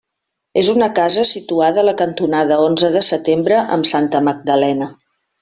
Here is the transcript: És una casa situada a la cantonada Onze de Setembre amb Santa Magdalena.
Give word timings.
És 0.61 0.69
una 0.71 0.87
casa 0.99 1.25
situada 1.31 1.81
a 1.81 1.83
la 1.89 1.93
cantonada 1.99 2.57
Onze 2.69 2.89
de 2.97 3.05
Setembre 3.09 3.61
amb 3.77 3.91
Santa 3.93 4.25
Magdalena. 4.31 4.91